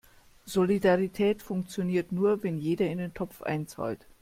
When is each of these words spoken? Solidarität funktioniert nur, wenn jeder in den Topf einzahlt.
Solidarität 0.47 1.43
funktioniert 1.43 2.11
nur, 2.11 2.41
wenn 2.41 2.57
jeder 2.57 2.87
in 2.89 2.97
den 2.97 3.13
Topf 3.13 3.43
einzahlt. 3.43 4.07